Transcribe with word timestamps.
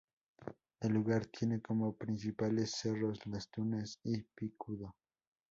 El 0.79 0.93
lugar 0.93 1.27
tiene 1.27 1.61
como 1.61 1.95
principales 1.95 2.71
cerros 2.71 3.19
Las 3.27 3.51
Tunas 3.51 3.99
y 4.03 4.19
Picudo. 4.23 4.95